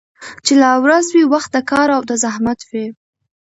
چي 0.45 0.53
لا 0.61 0.71
ورځ 0.83 1.05
وي 1.11 1.23
وخت 1.33 1.49
د 1.53 1.57
كار 1.71 1.87
او 1.97 2.01
د 2.09 2.11
زحمت 2.23 2.59
وي 2.69 2.85